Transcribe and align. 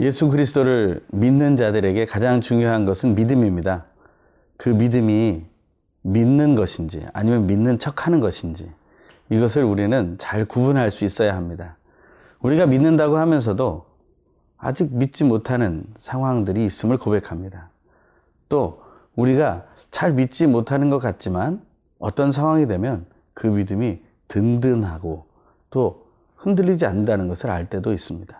예수 0.00 0.28
그리스도를 0.28 1.04
믿는 1.08 1.56
자들에게 1.56 2.06
가장 2.06 2.40
중요한 2.40 2.86
것은 2.86 3.14
믿음입니다. 3.14 3.84
그 4.56 4.70
믿음이 4.70 5.44
믿는 6.02 6.54
것인지 6.54 7.06
아니면 7.12 7.46
믿는 7.46 7.78
척 7.78 8.06
하는 8.06 8.20
것인지 8.20 8.70
이것을 9.28 9.62
우리는 9.62 10.16
잘 10.18 10.46
구분할 10.46 10.90
수 10.90 11.04
있어야 11.04 11.36
합니다. 11.36 11.76
우리가 12.40 12.64
믿는다고 12.66 13.18
하면서도 13.18 13.84
아직 14.56 14.92
믿지 14.92 15.24
못하는 15.24 15.84
상황들이 15.98 16.64
있음을 16.64 16.96
고백합니다. 16.96 17.68
또 18.48 18.82
우리가 19.16 19.66
잘 19.90 20.12
믿지 20.12 20.46
못하는 20.46 20.88
것 20.88 20.98
같지만 20.98 21.62
어떤 21.98 22.32
상황이 22.32 22.66
되면 22.66 23.04
그 23.34 23.46
믿음이 23.46 24.00
든든하고 24.28 25.26
또 25.68 26.06
흔들리지 26.36 26.86
않는다는 26.86 27.28
것을 27.28 27.50
알 27.50 27.68
때도 27.68 27.92
있습니다. 27.92 28.39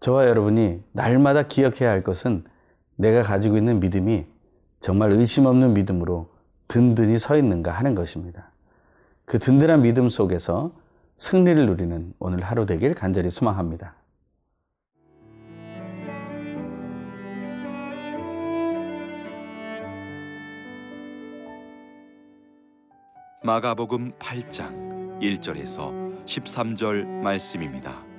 저와 0.00 0.26
여러분이 0.26 0.82
날마다 0.92 1.42
기억해야 1.42 1.90
할 1.90 2.02
것은 2.02 2.44
내가 2.96 3.22
가지고 3.22 3.58
있는 3.58 3.80
믿음이 3.80 4.26
정말 4.80 5.12
의심 5.12 5.44
없는 5.44 5.74
믿음으로 5.74 6.30
든든히 6.68 7.18
서 7.18 7.36
있는가 7.36 7.70
하는 7.70 7.94
것입니다. 7.94 8.50
그 9.26 9.38
든든한 9.38 9.82
믿음 9.82 10.08
속에서 10.08 10.72
승리를 11.16 11.66
누리는 11.66 12.14
오늘 12.18 12.40
하루 12.40 12.64
되길 12.64 12.94
간절히 12.94 13.28
소망합니다. 13.28 13.94
마가복음 23.42 24.12
8장 24.18 25.20
1절에서 25.20 26.24
13절 26.24 27.04
말씀입니다. 27.06 28.09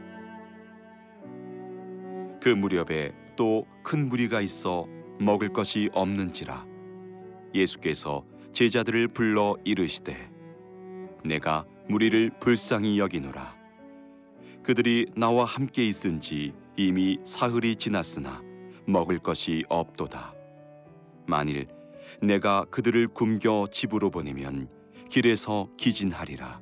그 2.42 2.50
무렵에 2.50 3.14
또 3.36 3.66
큰 3.84 4.10
무리가 4.10 4.42
있어 4.42 4.88
먹을 5.20 5.50
것이 5.50 5.90
없는지라. 5.94 6.66
예수께서 7.54 8.24
제자들을 8.54 9.10
불러 9.10 9.58
이르시되 9.64 10.16
내가 11.24 11.66
무리를 11.90 12.32
불쌍히 12.40 13.00
여기노라. 13.00 13.56
그들이 14.64 15.08
나와 15.16 15.46
함께 15.46 15.86
있은지 15.86 16.54
이미 16.78 17.20
사흘이 17.26 17.76
지났으나 17.76 18.42
먹을 18.86 19.20
것이 19.20 19.64
없도다. 19.70 20.34
만일 21.28 21.68
내가 22.22 22.66
그들을 22.66 23.08
굶겨 23.10 23.68
집으로 23.72 24.10
보내면 24.10 24.70
길에서 25.10 25.70
기진하리라. 25.78 26.62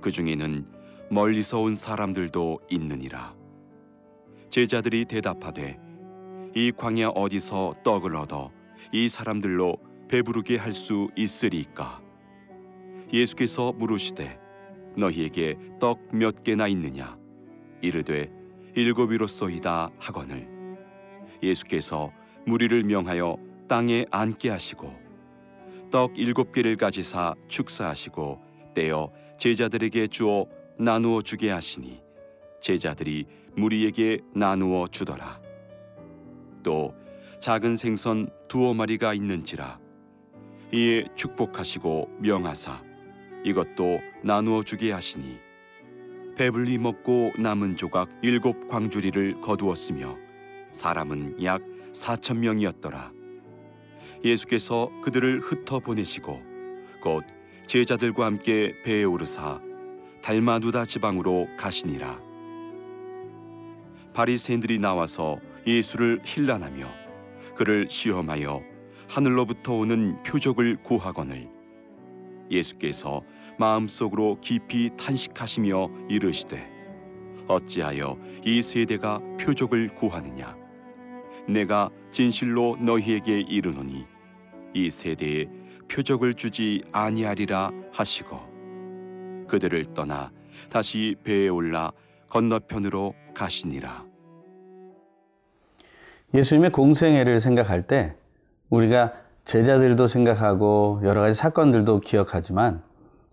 그 0.00 0.10
중에는 0.10 0.66
멀리서 1.10 1.60
온 1.60 1.74
사람들도 1.74 2.60
있느니라 2.70 3.34
제자들이 4.50 5.04
대답하되 5.04 5.78
이 6.54 6.72
광야 6.76 7.08
어디서 7.08 7.76
떡을 7.84 8.16
얻어 8.16 8.50
이 8.92 9.08
사람들로 9.08 9.76
배부르게 10.08 10.56
할 10.56 10.72
수 10.72 11.08
있으리까? 11.16 12.02
예수께서 13.12 13.72
물으시되 13.72 14.38
너희에게 14.96 15.56
떡 15.80 16.00
몇 16.12 16.42
개나 16.42 16.66
있느냐? 16.68 17.16
이르되 17.80 18.30
일곱이로소이다 18.74 19.90
하거늘. 19.98 20.48
예수께서 21.42 22.12
무리를 22.46 22.82
명하여 22.84 23.36
땅에 23.68 24.04
앉게 24.10 24.50
하시고 24.50 24.92
떡 25.90 26.18
일곱 26.18 26.52
개를 26.52 26.76
가지사 26.76 27.34
축사하시고 27.48 28.40
떼어 28.74 29.10
제자들에게 29.38 30.08
주어 30.08 30.46
나누어 30.78 31.22
주게 31.22 31.50
하시니 31.50 32.00
제자들이 32.60 33.26
무리에게 33.56 34.20
나누어 34.34 34.86
주더라. 34.86 35.40
또 36.62 36.94
작은 37.40 37.76
생선 37.76 38.28
두어 38.48 38.74
마리가 38.74 39.14
있는지라 39.14 39.78
이에 40.72 41.04
축복하시고 41.14 42.18
명하사 42.20 42.82
이것도 43.44 44.00
나누어 44.22 44.62
주게 44.62 44.92
하시니 44.92 45.38
배불리 46.36 46.78
먹고 46.78 47.32
남은 47.38 47.76
조각 47.76 48.08
일곱 48.22 48.68
광주리를 48.68 49.40
거두었으며 49.40 50.16
사람은 50.72 51.42
약 51.42 51.62
사천 51.92 52.40
명이었더라. 52.40 53.12
예수께서 54.24 54.90
그들을 55.02 55.40
흩어 55.40 55.80
보내시고 55.80 56.40
곧 57.02 57.24
제자들과 57.66 58.26
함께 58.26 58.74
배에 58.84 59.04
오르사 59.04 59.60
달마누다 60.22 60.84
지방으로 60.84 61.48
가시니라. 61.56 62.29
바리새인들이 64.12 64.78
나와서 64.78 65.38
예수를 65.66 66.20
힐난하며 66.24 66.88
그를 67.54 67.86
시험하여 67.88 68.62
하늘로부터 69.08 69.74
오는 69.74 70.22
표적을 70.22 70.76
구하거늘 70.82 71.48
예수께서 72.50 73.22
마음속으로 73.58 74.38
깊이 74.40 74.90
탄식하시며 74.96 75.90
이르시되 76.08 76.70
어찌하여 77.46 78.16
이 78.44 78.62
세대가 78.62 79.20
표적을 79.40 79.88
구하느냐? 79.88 80.56
내가 81.48 81.90
진실로 82.10 82.76
너희에게 82.80 83.40
이르노니 83.40 84.06
이 84.74 84.90
세대에 84.90 85.46
표적을 85.90 86.34
주지 86.34 86.82
아니하리라 86.92 87.72
하시고 87.92 89.46
그들을 89.48 89.94
떠나 89.94 90.30
다시 90.68 91.16
배에 91.24 91.48
올라 91.48 91.92
건너편으로 92.30 93.14
가시니라. 93.34 94.04
예수님의 96.32 96.72
공생애를 96.72 97.40
생각할 97.40 97.82
때 97.86 98.16
우리가 98.70 99.12
제자들도 99.44 100.06
생각하고 100.06 101.00
여러 101.04 101.20
가지 101.20 101.34
사건들도 101.38 102.00
기억하지만 102.00 102.82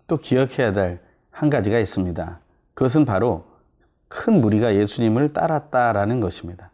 또 0.06 0.18
기억해야 0.18 0.72
될 0.72 1.08
한 1.38 1.50
가지가 1.50 1.78
있습니다. 1.78 2.40
그것은 2.74 3.04
바로 3.04 3.44
큰 4.08 4.40
무리가 4.40 4.74
예수님을 4.74 5.32
따랐다라는 5.32 6.18
것입니다. 6.18 6.72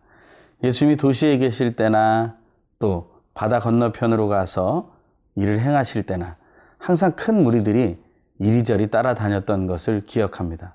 예수님이 0.62 0.96
도시에 0.96 1.36
계실 1.36 1.76
때나 1.76 2.38
또 2.78 3.10
바다 3.34 3.60
건너편으로 3.60 4.26
가서 4.28 4.94
일을 5.34 5.60
행하실 5.60 6.04
때나 6.04 6.38
항상 6.78 7.12
큰 7.12 7.42
무리들이 7.42 7.98
이리저리 8.38 8.90
따라다녔던 8.90 9.66
것을 9.66 10.00
기억합니다. 10.06 10.74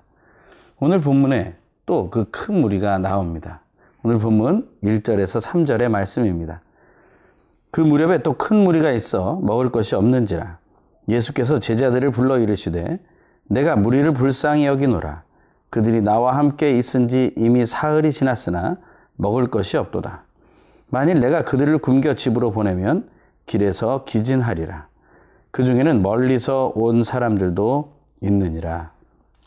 오늘 0.80 1.00
본문에 1.00 1.56
또 1.86 2.08
그 2.10 2.24
큰 2.30 2.60
무리가 2.60 2.98
나옵니다. 2.98 3.60
오늘 4.02 4.18
본문 4.18 4.68
1절에서 4.82 5.44
3절의 5.44 5.88
말씀입니다. 5.88 6.62
그 7.70 7.80
무렵에 7.80 8.22
또 8.22 8.32
큰 8.34 8.56
무리가 8.64 8.90
있어 8.92 9.38
먹을 9.42 9.70
것이 9.70 9.94
없는지라 9.94 10.58
예수께서 11.08 11.58
제자들을 11.58 12.10
불러 12.12 12.38
이르시되 12.38 12.98
내가 13.44 13.76
무리를 13.76 14.10
불쌍히 14.12 14.66
여기노라 14.66 15.22
그들이 15.68 16.00
나와 16.00 16.36
함께 16.36 16.72
있은지 16.76 17.32
이미 17.36 17.66
사흘이 17.66 18.10
지났으나 18.10 18.78
먹을 19.16 19.46
것이 19.48 19.76
없도다. 19.76 20.24
만일 20.88 21.20
내가 21.20 21.44
그들을 21.44 21.78
굶겨 21.78 22.14
집으로 22.14 22.50
보내면 22.50 23.08
길에서 23.46 24.04
기진하리라. 24.04 24.88
그 25.50 25.64
중에는 25.64 26.02
멀리서 26.02 26.72
온 26.74 27.04
사람들도 27.04 27.92
있느니라. 28.22 28.90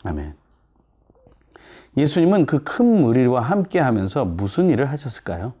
아멘. 0.04 0.43
예수님은 1.96 2.46
그 2.46 2.64
큰 2.64 3.02
무리와 3.02 3.40
함께 3.40 3.78
하면서 3.78 4.24
무슨 4.24 4.70
일을 4.70 4.86
하셨을까요? 4.86 5.54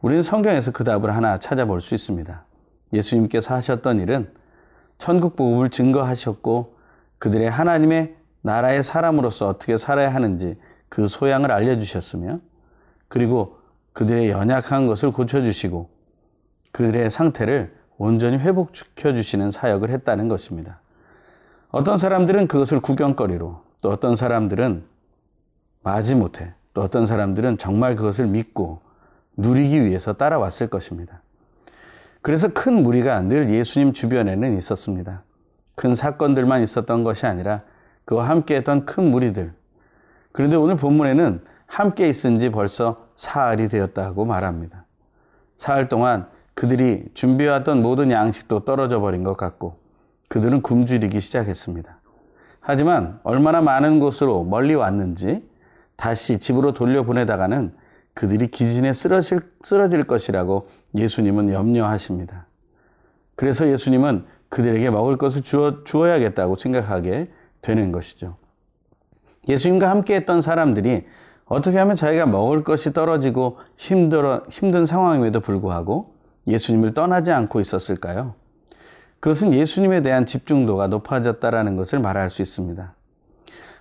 우리는 0.00 0.22
성경에서 0.22 0.72
그 0.72 0.84
답을 0.84 1.14
하나 1.14 1.38
찾아볼 1.38 1.80
수 1.80 1.94
있습니다. 1.94 2.44
예수님께서 2.92 3.54
하셨던 3.54 4.00
일은 4.00 4.30
천국 4.98 5.36
복음을 5.36 5.70
증거하셨고 5.70 6.76
그들의 7.18 7.50
하나님의 7.50 8.16
나라의 8.42 8.82
사람으로서 8.82 9.48
어떻게 9.48 9.76
살아야 9.76 10.14
하는지 10.14 10.56
그 10.88 11.08
소양을 11.08 11.50
알려주셨으며 11.50 12.40
그리고 13.08 13.58
그들의 13.92 14.30
연약한 14.30 14.86
것을 14.86 15.10
고쳐주시고 15.10 15.88
그들의 16.72 17.10
상태를 17.10 17.74
온전히 17.96 18.38
회복시켜 18.38 19.12
주시는 19.12 19.50
사역을 19.50 19.90
했다는 19.90 20.28
것입니다. 20.28 20.80
어떤 21.70 21.98
사람들은 21.98 22.46
그것을 22.46 22.80
구경거리로 22.80 23.62
또 23.80 23.90
어떤 23.90 24.14
사람들은 24.14 24.84
마지못해 25.88 26.52
또 26.74 26.82
어떤 26.82 27.06
사람들은 27.06 27.56
정말 27.56 27.96
그것을 27.96 28.26
믿고 28.26 28.80
누리기 29.38 29.86
위해서 29.86 30.12
따라왔을 30.12 30.68
것입니다. 30.68 31.22
그래서 32.20 32.48
큰 32.48 32.82
무리가 32.82 33.22
늘 33.22 33.48
예수님 33.48 33.94
주변에는 33.94 34.56
있었습니다. 34.58 35.22
큰 35.74 35.94
사건들만 35.94 36.62
있었던 36.62 37.04
것이 37.04 37.24
아니라 37.24 37.62
그와 38.04 38.28
함께 38.28 38.56
했던 38.56 38.84
큰 38.84 39.10
무리들. 39.10 39.54
그런데 40.32 40.56
오늘 40.56 40.76
본문에는 40.76 41.40
함께 41.66 42.06
있은 42.08 42.38
지 42.38 42.50
벌써 42.50 43.06
사흘이 43.16 43.68
되었다고 43.68 44.26
말합니다. 44.26 44.84
사흘 45.56 45.88
동안 45.88 46.26
그들이 46.54 47.06
준비해왔던 47.14 47.80
모든 47.80 48.10
양식도 48.10 48.64
떨어져 48.66 49.00
버린 49.00 49.24
것 49.24 49.36
같고 49.36 49.78
그들은 50.28 50.60
굶주리기 50.60 51.20
시작했습니다. 51.20 51.98
하지만 52.60 53.20
얼마나 53.22 53.62
많은 53.62 54.00
곳으로 54.00 54.44
멀리 54.44 54.74
왔는지 54.74 55.47
다시 55.98 56.38
집으로 56.38 56.72
돌려보내다가는 56.72 57.72
그들이 58.14 58.48
기진에 58.48 58.92
쓰러질, 58.92 59.40
쓰러질 59.62 60.04
것이라고 60.04 60.68
예수님은 60.94 61.52
염려하십니다. 61.52 62.46
그래서 63.34 63.68
예수님은 63.68 64.24
그들에게 64.48 64.90
먹을 64.90 65.16
것을 65.18 65.42
주어, 65.42 65.82
주어야겠다고 65.84 66.56
생각하게 66.56 67.30
되는 67.62 67.90
것이죠. 67.90 68.36
예수님과 69.48 69.90
함께 69.90 70.14
했던 70.14 70.40
사람들이 70.40 71.04
어떻게 71.46 71.78
하면 71.78 71.96
자기가 71.96 72.26
먹을 72.26 72.62
것이 72.62 72.92
떨어지고 72.92 73.58
힘들어, 73.76 74.44
힘든 74.48 74.86
상황임에도 74.86 75.40
불구하고 75.40 76.14
예수님을 76.46 76.94
떠나지 76.94 77.32
않고 77.32 77.58
있었을까요? 77.58 78.34
그것은 79.18 79.52
예수님에 79.52 80.02
대한 80.02 80.26
집중도가 80.26 80.86
높아졌다라는 80.86 81.74
것을 81.74 81.98
말할 81.98 82.30
수 82.30 82.40
있습니다. 82.40 82.94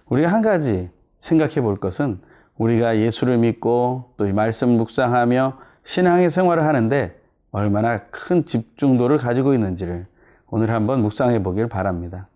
우리가 0.07 0.31
한 0.31 0.41
가지 0.41 0.89
생각해 1.17 1.61
볼 1.61 1.75
것은 1.75 2.19
우리가 2.57 2.97
예수를 2.97 3.37
믿고 3.37 4.13
또 4.17 4.25
이 4.27 4.33
말씀 4.33 4.69
묵상하며 4.69 5.57
신앙의 5.83 6.29
생활을 6.29 6.63
하는데 6.63 7.19
얼마나 7.51 7.97
큰 8.11 8.45
집중도를 8.45 9.17
가지고 9.17 9.53
있는지를 9.53 10.05
오늘 10.49 10.71
한번 10.71 11.01
묵상해 11.01 11.43
보길 11.43 11.67
바랍니다. 11.67 12.27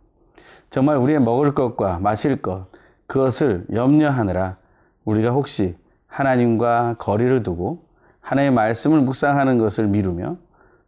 정말 0.69 0.97
우리의 0.97 1.19
먹을 1.19 1.53
것과 1.53 1.99
마실 1.99 2.41
것, 2.41 2.67
그것을 3.07 3.65
염려하느라 3.73 4.57
우리가 5.05 5.31
혹시 5.31 5.75
하나님과 6.07 6.95
거리를 6.97 7.43
두고 7.43 7.83
하나님의 8.21 8.55
말씀을 8.55 9.01
묵상하는 9.01 9.57
것을 9.57 9.87
미루며 9.87 10.37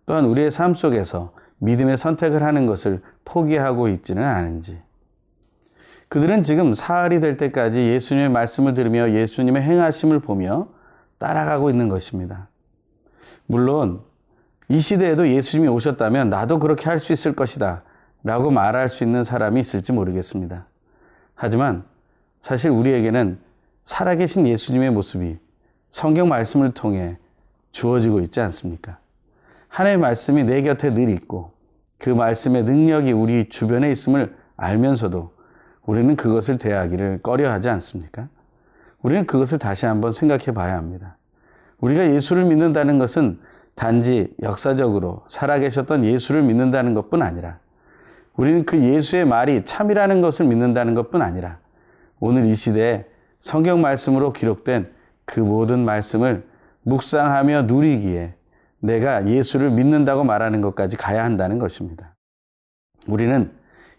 또한 0.06 0.25
우리의 0.25 0.51
삶 0.51 0.74
속에서 0.74 1.34
믿음의 1.57 1.98
선택을 1.98 2.44
하는 2.44 2.66
것을 2.66 3.01
포기하고 3.25 3.88
있지는 3.88 4.24
않은지. 4.24 4.81
그들은 6.13 6.44
지금 6.44 6.75
사흘이 6.75 7.21
될 7.21 7.38
때까지 7.38 7.80
예수님의 7.89 8.30
말씀을 8.30 8.75
들으며 8.75 9.13
예수님의 9.13 9.63
행하심을 9.63 10.19
보며 10.19 10.68
따라가고 11.18 11.71
있는 11.71 11.89
것입니다. 11.89 12.50
물론 13.48 14.01
이 14.69 14.80
시대에도 14.80 15.27
예수님이 15.27 15.69
오셨다면 15.69 16.30
나도 16.30 16.60
그렇게 16.60 16.88
할 16.88 17.00
수 17.00 17.13
있을 17.13 17.36
것이다 17.36 17.81
라고 18.24 18.51
말할 18.51 18.89
수 18.89 19.04
있는 19.04 19.24
사람이 19.24 19.60
있을지 19.60 19.92
모르겠습니다. 19.92 20.68
하지만 21.33 21.83
사실 22.39 22.69
우리에게는 22.69 23.39
살아계신 23.81 24.45
예수님의 24.45 24.92
모습이 24.92 25.39
성경 25.89 26.30
말씀을 26.30 26.75
통해 26.75 27.18
주어지고 27.71 28.19
있지 28.19 28.39
않습니까? 28.39 29.00
하나님의 29.68 30.00
말씀이 30.00 30.44
내 30.44 30.62
곁에 30.62 30.94
늘 30.94 31.09
있고 31.09 31.54
그 31.98 32.12
말씀의 32.12 32.66
능력이 32.66 33.13
우리 33.13 33.50
주변에 33.50 33.92
있음을 33.92 34.36
알면서도 34.57 35.33
우리는 35.85 36.15
그것을 36.15 36.57
대하기를 36.57 37.19
꺼려 37.21 37.51
하지 37.51 37.69
않습니까? 37.69 38.30
우리는 39.01 39.25
그것을 39.25 39.59
다시 39.59 39.85
한번 39.85 40.13
생각해 40.13 40.53
봐야 40.53 40.77
합니다. 40.77 41.18
우리가 41.80 42.13
예수를 42.13 42.45
믿는다는 42.45 42.97
것은 42.97 43.39
단지 43.75 44.33
역사적으로 44.41 45.24
살아계셨던 45.27 46.06
예수를 46.06 46.44
믿는다는 46.44 46.94
것뿐 46.94 47.21
아니라 47.21 47.59
우리는 48.35 48.65
그 48.65 48.81
예수의 48.81 49.25
말이 49.25 49.65
참이라는 49.65 50.21
것을 50.21 50.45
믿는다는 50.45 50.95
것뿐 50.95 51.21
아니라 51.21 51.59
오늘 52.19 52.45
이 52.45 52.56
시대에 52.56 53.06
성경 53.39 53.81
말씀으로 53.81 54.31
기록된 54.31 54.89
그 55.25 55.39
모든 55.39 55.83
말씀을 55.83 56.47
묵상하며 56.83 57.63
누리기에 57.63 58.35
내가 58.80 59.27
예수를 59.27 59.71
믿는다고 59.71 60.24
말하는 60.24 60.62
것까지 60.62 60.97
가야 60.97 61.24
한다는 61.24 61.59
것입니다. 61.59 62.15
우리는 63.07 63.51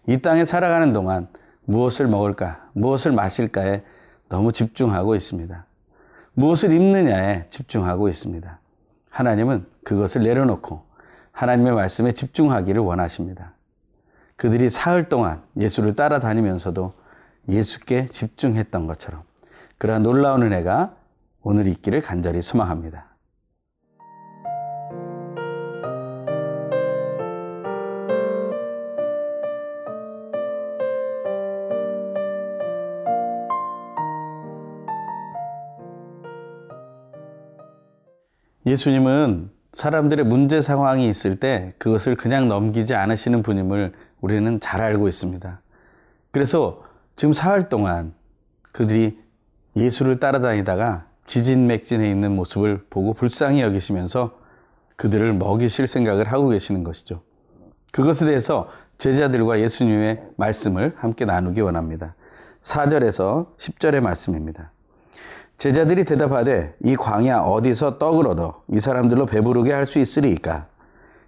이 0.07 0.17
땅에 0.17 0.45
살아가는 0.45 0.93
동안 0.93 1.27
무엇을 1.65 2.07
먹을까, 2.07 2.69
무엇을 2.73 3.11
마실까에 3.11 3.83
너무 4.29 4.51
집중하고 4.51 5.15
있습니다. 5.15 5.65
무엇을 6.33 6.71
입느냐에 6.71 7.47
집중하고 7.49 8.09
있습니다. 8.09 8.59
하나님은 9.09 9.65
그것을 9.83 10.23
내려놓고 10.23 10.83
하나님의 11.31 11.73
말씀에 11.73 12.11
집중하기를 12.11 12.81
원하십니다. 12.81 13.53
그들이 14.35 14.69
사흘 14.69 15.07
동안 15.07 15.41
예수를 15.57 15.95
따라다니면서도 15.95 16.93
예수께 17.49 18.07
집중했던 18.07 18.87
것처럼 18.87 19.23
그러한 19.77 20.03
놀라운 20.03 20.43
은혜가 20.43 20.95
오늘 21.41 21.67
있기를 21.67 22.01
간절히 22.01 22.41
소망합니다. 22.41 23.14
예수님은 38.65 39.51
사람들의 39.73 40.25
문제 40.25 40.61
상황이 40.61 41.09
있을 41.09 41.39
때 41.39 41.73
그것을 41.77 42.15
그냥 42.15 42.47
넘기지 42.47 42.95
않으시는 42.95 43.43
분임을 43.43 43.93
우리는 44.21 44.59
잘 44.59 44.81
알고 44.81 45.07
있습니다. 45.07 45.61
그래서 46.31 46.83
지금 47.15 47.33
사흘 47.33 47.69
동안 47.69 48.13
그들이 48.71 49.19
예수를 49.75 50.19
따라다니다가 50.19 51.07
기진맥진해 51.27 52.09
있는 52.09 52.35
모습을 52.35 52.85
보고 52.89 53.13
불쌍히 53.13 53.61
여기시면서 53.61 54.37
그들을 54.95 55.33
먹이실 55.33 55.87
생각을 55.87 56.31
하고 56.31 56.49
계시는 56.49 56.83
것이죠. 56.83 57.21
그것에 57.91 58.25
대해서 58.25 58.69
제자들과 58.97 59.59
예수님의 59.59 60.23
말씀을 60.37 60.93
함께 60.97 61.25
나누기 61.25 61.61
원합니다. 61.61 62.15
4절에서 62.61 63.57
10절의 63.57 64.01
말씀입니다. 64.01 64.71
제자들이 65.57 66.03
대답하되 66.03 66.75
이 66.83 66.95
광야 66.95 67.39
어디서 67.39 67.97
떡을 67.97 68.27
얻어? 68.27 68.63
이 68.71 68.79
사람들로 68.79 69.25
배부르게 69.25 69.71
할 69.71 69.85
수 69.85 69.99
있으리이까? 69.99 70.67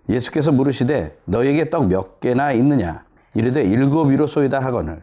예수께서 0.09 0.51
물으시되 0.51 1.17
너에게 1.25 1.69
떡 1.69 1.87
몇 1.87 2.19
개나 2.19 2.51
있느냐? 2.53 3.05
이르되 3.33 3.63
일곱 3.63 4.11
이로 4.11 4.27
소이다 4.27 4.59
하거늘. 4.59 5.01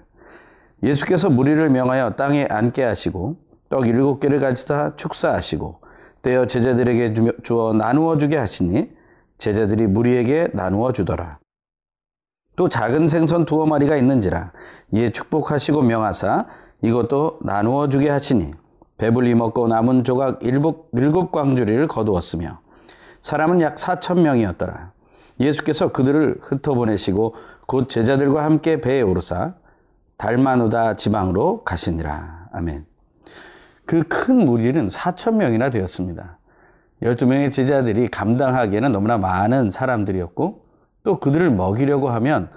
예수께서 0.82 1.30
무리를 1.30 1.68
명하여 1.70 2.10
땅에 2.16 2.46
앉게 2.50 2.82
하시고 2.82 3.36
떡 3.70 3.86
일곱 3.86 4.20
개를 4.20 4.40
가지다 4.40 4.96
축사하시고 4.96 5.80
떼어 6.22 6.46
제자들에게 6.46 7.14
주어 7.42 7.72
나누어 7.72 8.18
주게 8.18 8.36
하시니 8.36 8.90
제자들이 9.38 9.86
무리에게 9.86 10.48
나누어 10.52 10.92
주더라. 10.92 11.38
또 12.56 12.68
작은 12.68 13.08
생선 13.08 13.44
두어 13.46 13.66
마리가 13.66 13.96
있는지라 13.96 14.52
이에 14.92 15.10
축복하시고 15.10 15.82
명하사 15.82 16.46
이것도 16.82 17.38
나누어 17.42 17.88
주게 17.88 18.08
하시니 18.10 18.52
배불리 18.98 19.34
먹고 19.34 19.68
남은 19.68 20.04
조각 20.04 20.42
일곱, 20.42 20.88
일곱 20.92 21.32
광주리를 21.32 21.86
거두었으며 21.88 22.60
사람은 23.22 23.60
약 23.60 23.74
4천 23.76 24.20
명이었더라. 24.20 24.92
예수께서 25.40 25.88
그들을 25.88 26.38
흩어보내시고 26.42 27.34
곧 27.66 27.88
제자들과 27.88 28.44
함께 28.44 28.80
배에 28.80 29.02
오르사 29.02 29.54
달마누다 30.16 30.94
지방으로 30.96 31.64
가시니라. 31.64 32.48
아멘. 32.52 32.86
그 33.86 34.02
큰 34.02 34.44
무리는 34.44 34.86
4천 34.88 35.34
명이나 35.34 35.70
되었습니다. 35.70 36.38
12명의 37.02 37.50
제자들이 37.52 38.08
감당하기에는 38.08 38.92
너무나 38.92 39.18
많은 39.18 39.70
사람들이었고 39.70 40.64
또 41.02 41.20
그들을 41.20 41.50
먹이려고 41.50 42.08
하면 42.10 42.48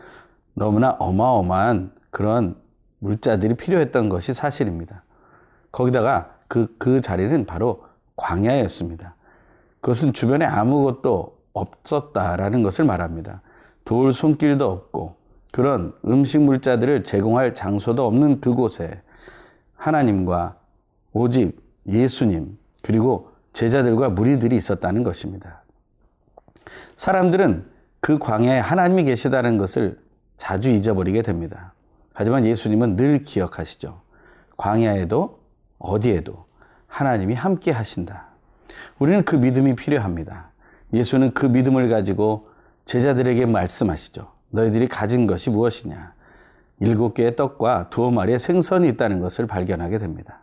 너무나 0.53 0.91
어마어마한 0.99 1.91
그런 2.11 2.55
물자들이 2.99 3.55
필요했던 3.55 4.07
것이 4.09 4.33
사실입니다. 4.33 5.03
거기다가 5.71 6.35
그, 6.47 6.75
그 6.77 7.01
자리는 7.01 7.45
바로 7.45 7.83
광야였습니다. 8.15 9.15
그것은 9.81 10.13
주변에 10.13 10.45
아무것도 10.45 11.37
없었다라는 11.53 12.63
것을 12.63 12.85
말합니다. 12.85 13.41
돌 13.85 14.13
손길도 14.13 14.69
없고 14.69 15.15
그런 15.51 15.93
음식 16.05 16.41
물자들을 16.41 17.03
제공할 17.03 17.53
장소도 17.53 18.05
없는 18.05 18.41
그곳에 18.41 19.01
하나님과 19.75 20.57
오직 21.13 21.59
예수님 21.87 22.57
그리고 22.81 23.31
제자들과 23.53 24.09
무리들이 24.09 24.55
있었다는 24.55 25.03
것입니다. 25.03 25.63
사람들은 26.95 27.65
그 27.99 28.19
광야에 28.19 28.59
하나님이 28.59 29.05
계시다는 29.05 29.57
것을 29.57 29.99
자주 30.35 30.69
잊어버리게 30.69 31.21
됩니다. 31.21 31.73
하지만 32.13 32.45
예수님은 32.45 32.95
늘 32.95 33.23
기억하시죠. 33.23 34.01
광야에도 34.57 35.36
어디에도 35.79 36.45
하나님이 36.87 37.33
함께 37.33 37.71
하신다. 37.71 38.27
우리는 38.99 39.23
그 39.23 39.35
믿음이 39.35 39.75
필요합니다. 39.75 40.51
예수는 40.93 41.33
그 41.33 41.45
믿음을 41.45 41.89
가지고 41.89 42.49
제자들에게 42.85 43.45
말씀하시죠. 43.45 44.31
너희들이 44.49 44.87
가진 44.87 45.27
것이 45.27 45.49
무엇이냐? 45.49 46.13
일곱 46.79 47.13
개의 47.15 47.35
떡과 47.35 47.89
두어 47.89 48.11
마리의 48.11 48.39
생선이 48.39 48.87
있다는 48.89 49.19
것을 49.19 49.47
발견하게 49.47 49.97
됩니다. 49.97 50.39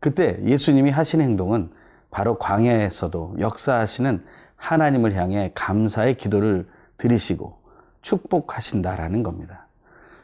그때 0.00 0.38
예수님이 0.44 0.90
하신 0.90 1.20
행동은 1.20 1.70
바로 2.10 2.38
광야에서도 2.38 3.36
역사하시는 3.38 4.24
하나님을 4.56 5.14
향해 5.14 5.50
감사의 5.54 6.14
기도를 6.14 6.68
드리시고 6.98 7.58
축복하신다라는 8.02 9.22
겁니다. 9.22 9.66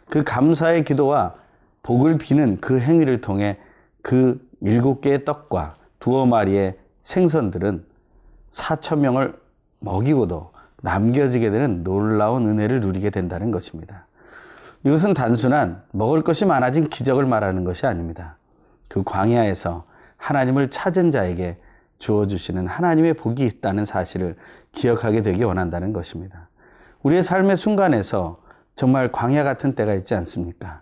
그 0.09 0.23
감사의 0.23 0.85
기도와 0.85 1.35
복을 1.83 2.19
비는 2.19 2.61
그 2.61 2.79
행위를 2.79 3.21
통해 3.21 3.59
그 4.03 4.47
일곱 4.61 5.01
개의 5.01 5.25
떡과 5.25 5.77
두어 5.99 6.27
마리의 6.27 6.79
생선들은 7.03 7.85
4천 8.51 8.99
명을 8.99 9.39
먹이고도 9.81 10.51
남겨지게 10.83 11.51
되는 11.51 11.85
놀라운 11.85 12.49
은혜를 12.49 12.81
누리게 12.81 13.11
된다는 13.11 13.51
것입니다. 13.51 14.07
이것은 14.85 15.15
단순한 15.15 15.83
먹을 15.93 16.23
것이 16.23 16.47
많아진 16.47 16.89
기적을 16.89 17.27
말하는 17.27 17.65
것이 17.65 17.87
아닙니다. 17.87 18.37
그 18.89 19.03
광야에서 19.05 19.85
하나님을 20.17 20.69
찾은 20.69 21.11
자에게 21.11 21.59
주어주시는 21.99 22.67
하나님의 22.67 23.15
복이 23.15 23.45
있다는 23.45 23.85
사실을 23.85 24.37
기억하게 24.73 25.23
되기 25.23 25.45
원한다는 25.45 25.93
것입니다. 25.93 26.49
우리의 27.03 27.23
삶의 27.23 27.57
순간에서 27.57 28.41
정말 28.75 29.09
광야 29.09 29.45
같은 29.45 29.75
때가 29.75 29.95
있지 29.95 30.15
않습니까? 30.15 30.81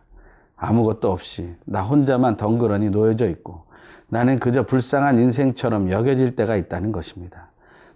아무것도 0.58 1.10
없이 1.10 1.56
나 1.64 1.82
혼자만 1.82 2.36
덩그러니 2.36 2.90
놓여져 2.90 3.28
있고 3.30 3.64
나는 4.08 4.38
그저 4.38 4.64
불쌍한 4.64 5.18
인생처럼 5.18 5.90
여겨질 5.90 6.34
때가 6.36 6.56
있다는 6.56 6.92
것입니다. 6.92 7.50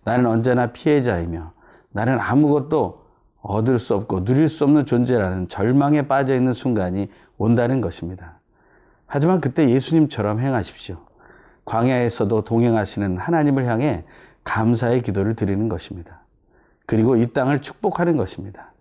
나는 0.04 0.26
언제나 0.26 0.72
피해자이며 0.72 1.52
나는 1.90 2.18
아무것도 2.18 3.02
얻을 3.40 3.78
수 3.78 3.94
없고 3.94 4.24
누릴 4.24 4.48
수 4.48 4.64
없는 4.64 4.86
존재라는 4.86 5.48
절망에 5.48 6.06
빠져 6.06 6.34
있는 6.34 6.52
순간이 6.52 7.10
온다는 7.38 7.80
것입니다. 7.80 8.38
하지만 9.06 9.40
그때 9.40 9.68
예수님처럼 9.68 10.40
행하십시오. 10.40 10.96
광야에서도 11.64 12.42
동행하시는 12.42 13.18
하나님을 13.18 13.66
향해 13.66 14.04
감사의 14.44 15.02
기도를 15.02 15.34
드리는 15.34 15.68
것입니다. 15.68 16.22
그리고 16.86 17.16
이 17.16 17.32
땅을 17.32 17.62
축복하는 17.62 18.16
것입니다. 18.16 18.72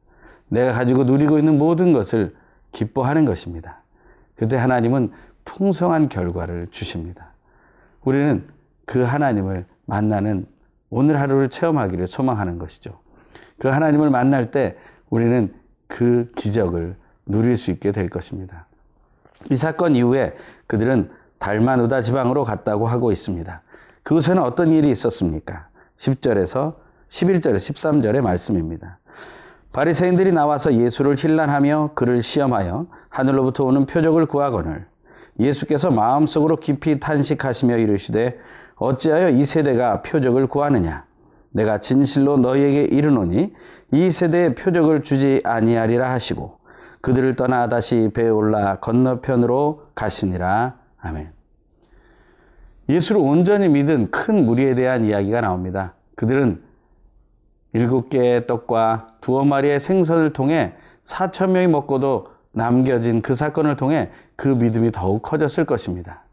내가 0.48 0.74
가지고 0.74 1.04
누리고 1.04 1.38
있는 1.38 1.58
모든 1.58 1.94
것을 1.94 2.36
기뻐하는 2.72 3.26
것입니다. 3.26 3.82
그때 4.36 4.56
하나님은 4.58 5.12
풍성한 5.46 6.10
결과를 6.10 6.68
주십니다. 6.72 7.32
우리는 8.04 8.48
그 8.86 9.02
하나님을 9.02 9.66
만나는 9.86 10.46
오늘 10.90 11.20
하루를 11.20 11.50
체험하기를 11.50 12.08
소망하는 12.08 12.60
것이죠. 12.60 13.00
그 13.58 13.68
하나님을 13.68 14.10
만날 14.10 14.52
때 14.52 14.76
우리는 15.10 15.54
그 15.88 16.32
기적을 16.36 16.96
누릴 17.26 17.58
수 17.58 17.72
있게 17.72 17.92
될 17.92 18.10
것입니다. 18.10 18.66
이 19.50 19.56
사건 19.56 19.96
이후에 19.96 20.36
그들은 20.68 21.12
달마누다 21.40 22.02
지방으로 22.02 22.44
갔다고 22.44 22.88
하고 22.88 23.12
있습니다. 23.12 23.62
그곳에는 24.04 24.42
어떤 24.42 24.72
일이 24.72 24.90
있었습니까? 24.92 25.68
10절에서 25.98 26.76
11절, 27.08 27.56
13절의 27.56 28.22
말씀입니다. 28.22 29.00
바리새인들이 29.74 30.34
나와서 30.34 30.74
예수를 30.74 31.16
힐난하며 31.18 31.92
그를 31.96 32.22
시험하여 32.22 32.88
하늘로부터 33.10 33.64
오는 33.64 33.86
표적을 33.86 34.26
구하거늘 34.26 34.86
예수께서 35.40 35.92
마음속으로 35.92 36.58
깊이 36.58 37.00
탄식하시며 37.00 37.78
이르시되 37.78 38.38
어찌하여 38.76 39.30
이 39.30 39.46
세대가 39.46 40.02
표적을 40.02 40.48
구하느냐 40.48 41.06
내가 41.52 41.80
진실로 41.80 42.38
너희에게 42.38 42.84
이르노니 42.96 43.54
이 43.94 44.12
세대에 44.12 44.56
표적을 44.56 45.04
주지 45.04 45.42
아니하리라 45.44 46.12
하시고 46.12 46.60
그들을 47.00 47.36
떠나 47.36 47.68
다시 47.68 48.12
배에 48.14 48.30
올라 48.30 48.76
건너편으로 48.76 49.88
가시니라 49.96 50.76
아멘. 51.00 51.32
예수를 52.90 53.22
온전히 53.22 53.70
믿은 53.70 54.12
큰 54.12 54.46
무리에 54.46 54.76
대한 54.76 55.06
이야기가 55.06 55.42
나옵니다. 55.42 55.94
그들은 56.16 56.62
일곱 57.74 58.10
개의 58.10 58.48
떡과 58.48 59.16
두어 59.22 59.46
마리의 59.46 59.80
생선을 59.80 60.34
통해 60.34 60.74
사천 61.04 61.54
명이 61.54 61.68
먹고도 61.68 62.28
남겨진 62.52 63.22
그 63.22 63.34
사건을 63.34 63.78
통해 63.78 64.12
그 64.36 64.48
믿음이 64.48 64.92
더욱 64.92 65.22
커졌을 65.22 65.66
것입니다. 65.66 66.24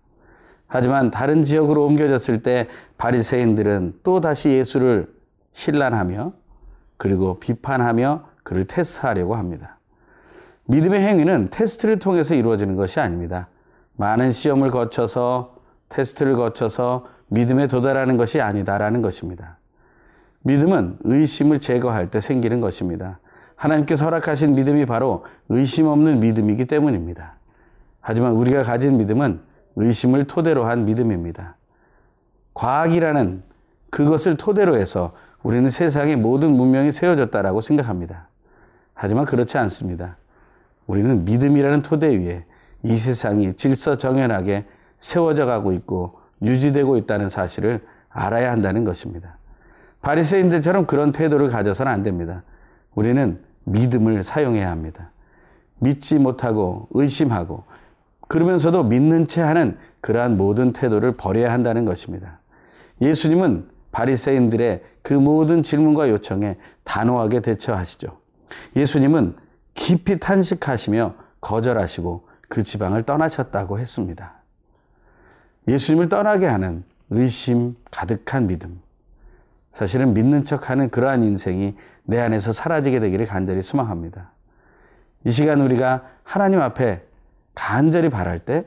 하지만 0.67 1.11
다른 1.11 1.45
지역으로 1.45 1.87
옮겨졌을 1.87 2.43
때 2.43 2.69
바리새인들은 2.99 4.01
또 4.03 4.21
다시 4.21 4.51
예수를 4.51 5.13
신란하며 5.53 6.33
그리고 6.97 7.39
비판하며 7.39 8.25
그를 8.43 8.65
테스트하려고 8.65 9.37
합니다. 9.37 9.79
믿음의 10.65 11.01
행위는 11.01 11.49
테스트를 11.51 11.99
통해서 11.99 12.35
이루어지는 12.35 12.77
것이 12.77 13.01
아닙니다. 13.01 13.49
많은 13.97 14.33
시험을 14.33 14.71
거쳐서 14.71 15.57
테스트를 15.89 16.35
거쳐서 16.35 17.07
믿음에 17.29 17.67
도달하는 17.67 18.17
것이 18.17 18.41
아니다라는 18.41 19.01
것입니다. 19.01 19.58
믿음은 20.43 20.99
의심을 21.01 21.61
제거할 21.61 22.11
때 22.11 22.21
생기는 22.21 22.61
것입니다. 22.61 23.19
하나님께서 23.57 24.05
허락하신 24.05 24.55
믿음이 24.55 24.87
바로 24.87 25.25
의심 25.49 25.87
없는 25.87 26.21
믿음이기 26.21 26.67
때문입니다. 26.67 27.35
하지만 28.01 28.33
우리가 28.33 28.63
가진 28.63 28.97
믿음은 28.97 29.41
의심을 29.77 30.27
토대로 30.27 30.65
한 30.65 30.85
믿음입니다. 30.85 31.57
과학이라는 32.55 33.43
그것을 33.91 34.37
토대로 34.37 34.77
해서 34.77 35.13
우리는 35.43 35.69
세상의 35.71 36.17
모든 36.17 36.53
문명이 36.53 36.93
세워졌다라고 36.93 37.61
생각합니다. 37.61 38.29
하지만 38.95 39.25
그렇지 39.25 39.59
않습니다. 39.59 40.17
우리는 40.87 41.25
믿음이라는 41.25 41.83
토대 41.83 42.17
위에 42.17 42.45
이 42.83 42.97
세상이 42.97 43.55
질서 43.55 43.97
정연하게 43.97 44.67
세워져 44.99 45.47
가고 45.47 45.73
있고 45.73 46.19
유지되고 46.43 46.97
있다는 46.97 47.29
사실을 47.29 47.85
알아야 48.09 48.51
한다는 48.51 48.85
것입니다. 48.85 49.38
바리새인들처럼 50.03 50.87
그런 50.87 51.13
태도를 51.13 51.49
가져서는 51.49 51.91
안 51.91 52.03
됩니다. 52.03 52.43
우리는 52.95 53.41
믿음을 53.65 54.23
사용해야 54.23 54.71
합니다. 54.71 55.11
믿지 55.79 56.19
못하고 56.19 56.89
의심하고 56.93 57.65
그러면서도 58.29 58.85
믿는 58.85 59.27
채 59.27 59.41
하는 59.41 59.79
그러한 60.01 60.37
모든 60.37 60.73
태도를 60.73 61.17
버려야 61.17 61.53
한다는 61.53 61.85
것입니다. 61.85 62.41
예수님은 63.01 63.69
바리새인들의 63.91 64.83
그 65.03 65.15
모든 65.15 65.63
질문과 65.63 66.11
요청에 66.11 66.57
단호하게 66.85 67.41
대처하시죠. 67.41 68.19
예수님은 68.77 69.35
깊이 69.75 70.19
탄식하시며 70.19 71.15
거절하시고 71.41 72.29
그 72.49 72.63
지방을 72.63 73.03
떠나셨다고 73.03 73.79
했습니다. 73.79 74.35
예수님을 75.69 76.09
떠나게 76.09 76.47
하는 76.47 76.85
의심 77.11 77.77
가득한 77.91 78.47
믿음. 78.47 78.81
사실은 79.73 80.15
믿는 80.15 80.45
척 80.45 80.71
하는 80.71 80.91
그러한 80.91 81.23
인생이 81.23 81.77
내 82.05 82.19
안에서 82.21 82.53
사라지게 82.53 83.01
되기를 83.01 83.27
간절히 83.27 83.63
소망합니다. 83.63 84.33
이 85.25 85.31
시간 85.31 85.61
우리가 85.61 86.05
하나님 86.23 86.61
앞에 86.61 87.03
간절히 87.55 88.09
바랄 88.09 88.39
때 88.39 88.65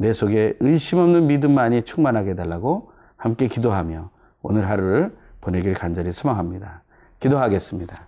내 0.00 0.14
속에 0.14 0.54
의심 0.60 0.96
없는 0.96 1.26
믿음만이 1.26 1.82
충만하게 1.82 2.30
해달라고 2.30 2.90
함께 3.18 3.48
기도하며 3.48 4.08
오늘 4.40 4.66
하루를 4.66 5.14
보내길 5.42 5.74
간절히 5.74 6.10
소망합니다. 6.10 6.82
기도하겠습니다. 7.18 8.06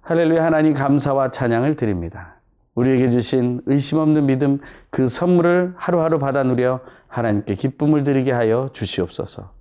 할렐루야 0.00 0.44
하나님 0.44 0.74
감사와 0.74 1.30
찬양을 1.30 1.76
드립니다. 1.76 2.34
우리에게 2.74 3.10
주신 3.10 3.60
의심 3.66 3.98
없는 3.98 4.26
믿음 4.26 4.58
그 4.90 5.08
선물을 5.08 5.74
하루하루 5.76 6.18
받아 6.18 6.42
누려 6.42 6.80
하나님께 7.06 7.54
기쁨을 7.54 8.02
드리게 8.02 8.32
하여 8.32 8.68
주시옵소서. 8.72 9.52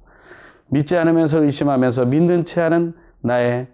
믿지 0.70 0.98
않으면서 0.98 1.44
의심하면서 1.44 2.06
믿는 2.06 2.46
채 2.46 2.62
하는 2.62 2.94
나의 3.22 3.68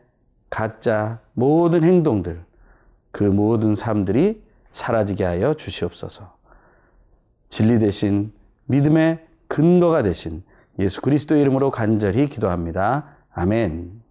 가짜 0.49 1.19
모든 1.33 1.83
행동들, 1.83 2.43
그 3.11 3.23
모든 3.23 3.75
삶들이 3.75 4.41
사라지게 4.71 5.23
하여 5.23 5.53
주시옵소서. 5.53 6.33
진리 7.49 7.79
대신 7.79 8.31
믿음의 8.65 9.25
근거가 9.47 10.03
되신 10.03 10.43
예수 10.79 11.01
그리스도 11.01 11.35
이름으로 11.35 11.71
간절히 11.71 12.27
기도합니다. 12.27 13.05
아멘. 13.33 14.01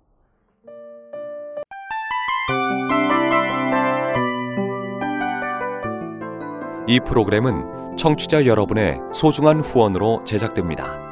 이 6.88 7.00
프로그램은 7.00 7.96
청취자 7.96 8.46
여러분의 8.46 8.98
소중한 9.12 9.60
후원으로 9.60 10.24
제작됩니다. 10.24 11.11